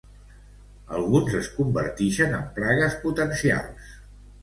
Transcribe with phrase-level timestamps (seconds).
[0.99, 3.97] Algunes es convertixen en plagues potencials.